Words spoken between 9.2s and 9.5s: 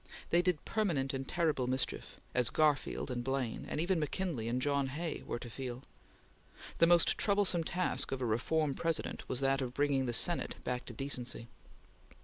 was